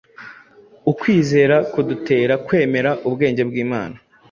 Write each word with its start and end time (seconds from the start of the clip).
ukwizera 0.91 1.55
kudutera 1.71 2.33
kwemera 2.45 2.89
ubwenge 3.07 3.41
bw’Imana 3.49 3.95